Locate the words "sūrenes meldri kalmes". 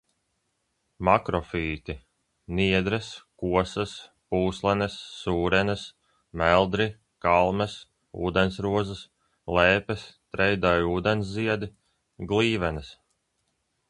5.19-7.75